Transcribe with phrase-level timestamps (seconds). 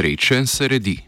[0.00, 0.98] Sreče se redi.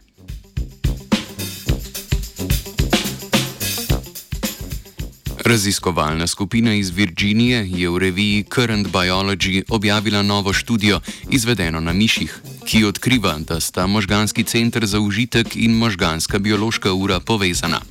[5.45, 12.41] Raziskovalna skupina iz Virginije je v reviji Current Biology objavila novo študijo, izvedeno na miših,
[12.65, 17.81] ki odkriva, da sta možganski center za užitek in možganska biološka ura povezana.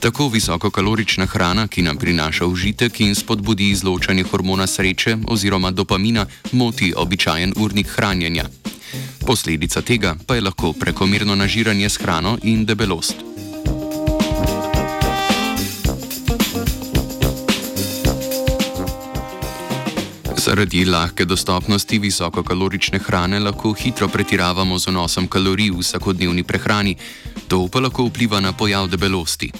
[0.00, 6.92] Tako visokokalorična hrana, ki nam prinaša užitek in spodbudi izločanje hormona sreče oziroma dopamina, moti
[6.96, 8.61] običajen urnik hranjenja.
[9.26, 13.14] Posledica tega pa je lahko prekomerno nažiranje s hrano in debelost.
[20.36, 26.96] Zaradi lahke dostopnosti visokokalorične hrane lahko hitro pretiravamo z vnosom kalorij v vsakodnevni prehrani,
[27.48, 29.52] to pa lahko vpliva na pojav debelosti.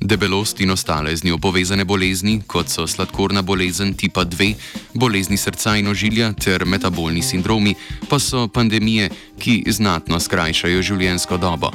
[0.00, 4.54] Debelost in ostale z njo povezane bolezni, kot so sladkorna bolezen tipa 2,
[4.94, 7.74] bolezni srca in ožilja ter metabolni sindromi,
[8.08, 11.72] pa so pandemije, ki znatno skrajšajo življenjsko dobo.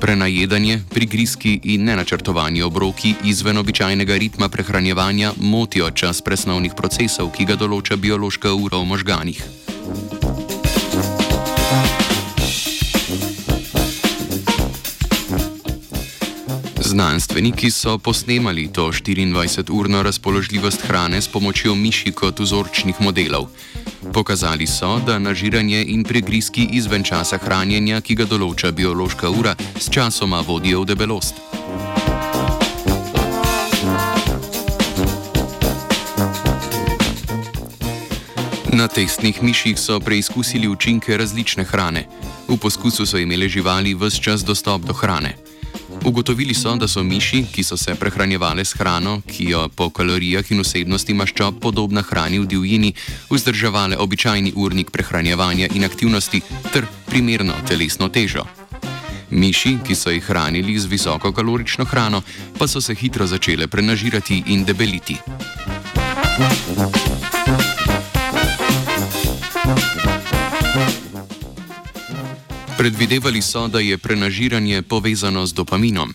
[0.00, 7.56] Prenajedanje, prigrizki in nenačrtovani obroki izven običajnega ritma prehranjevanja motijo čas presnovnih procesov, ki ga
[7.56, 9.40] določa biološka ura v možganih.
[16.94, 23.46] Znanstveniki so posnemali to 24-urno razpoložljivost hrane s pomočjo miši kot vzorčnih modelov.
[24.12, 29.90] Pokazali so, da nažiranje in pregrizki izven časa hranjenja, ki ga določa biološka ura, s
[29.90, 31.34] časoma vodijo v debelost.
[38.70, 42.06] Na testnih miših so preizkusili učinke različne hrane.
[42.48, 45.43] V poskusu so imeli živali vse čas dostop do hrane.
[46.04, 50.50] Ugotovili so, da so miši, ki so se prehranjevale s hrano, ki jo po kalorijah
[50.52, 52.92] in vsebnosti maščob podobna hrani v divjini,
[53.30, 56.42] vzdrževale običajni urnik prehranjevanja in aktivnosti
[56.72, 58.44] ter primerno telesno težo.
[59.30, 62.22] Miši, ki so jih hranili z visoko kalorično hrano,
[62.58, 65.16] pa so se hitro začele prenažirati in debeliti.
[72.84, 76.12] Predvidevali so, da je prenažiranje povezano z dopaminom.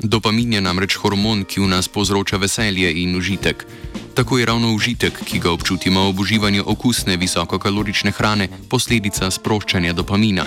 [0.00, 3.66] Dopamin je namreč hormon, ki v nas povzroča veselje in užitek.
[4.14, 10.46] Tako je ravno užitek, ki ga občutimo ob uživanju okusne visokokalorične hrane, posledica sproščanja dopamina.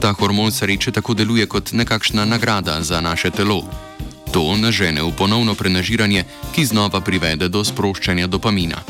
[0.00, 3.68] Ta hormon sreče tako deluje kot nekakšna nagrada za naše telo.
[4.32, 6.24] To nažene v ponovno prenažiranje,
[6.56, 8.80] ki znova privede do sproščanja dopamina.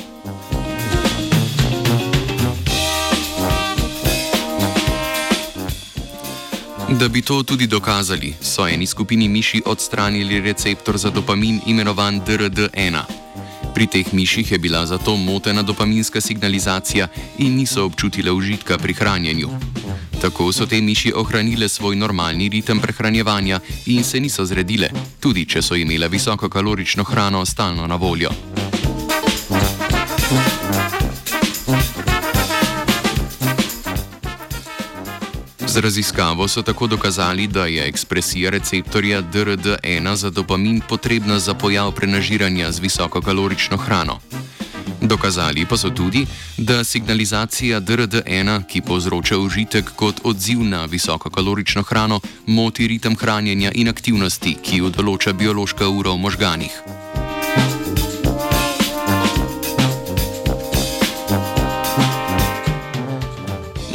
[6.90, 13.00] Da bi to tudi dokazali, so eni skupini miši odstranili receptor za dopamin imenovan DRD1.
[13.74, 17.08] Pri teh miših je bila zato motena dopaminska signalizacija
[17.38, 19.48] in niso občutile užitka pri hranjenju.
[20.20, 24.90] Tako so te miši ohranile svoj normalni ritem prehranjevanja in se niso zredile,
[25.20, 28.30] tudi če so imele visokokalorično hrano stalno na voljo.
[35.74, 41.92] Z raziskavo so tako dokazali, da je ekspresija receptorja DRD1 za dopamin potrebna za pojav
[41.92, 44.20] prenažiranja z visokokalorično hrano.
[45.00, 46.26] Dokazali pa so tudi,
[46.58, 53.88] da signalizacija DRD1, ki povzroča užitek kot odziv na visokokalorično hrano, moti ritem hranjenja in
[53.88, 57.03] aktivnosti, ki jo določa biološka ura v možganih.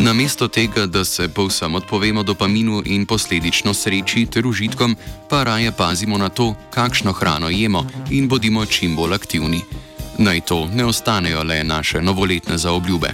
[0.10, 4.96] Namesto tega, da se povsem odpovemo dopaminu in posledično sreči ter užitkom,
[5.30, 9.62] pa raje pazimo na to, kakšno hrano jemo in bodimo čim bolj aktivni.
[10.18, 13.14] Naj to ne ostanejo le naše novoletne zaobljube.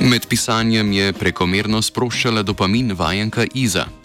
[0.00, 4.03] Med pisanjem je prekomerno sproščala dopamin vajenka Iza.